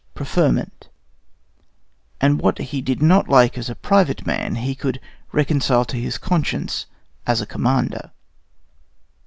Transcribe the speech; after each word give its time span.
preferment; 0.15 0.89
and 2.19 2.41
what 2.41 2.57
he 2.57 2.81
did 2.81 3.03
not 3.03 3.29
like 3.29 3.55
as 3.55 3.69
a 3.69 3.75
private 3.75 4.25
man 4.25 4.55
he 4.55 4.73
could 4.73 4.99
reconcile 5.31 5.85
to 5.85 5.95
his 6.01 6.17
conscience 6.17 6.87
as 7.27 7.39
a 7.39 7.45
commander. 7.45 8.09